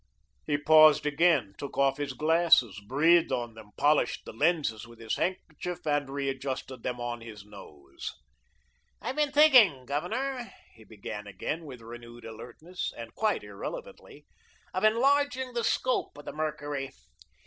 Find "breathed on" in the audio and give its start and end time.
2.87-3.53